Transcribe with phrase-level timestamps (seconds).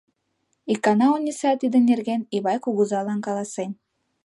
[0.73, 3.71] Икана Ониса тидын нерген Ивай кугызалан каласен.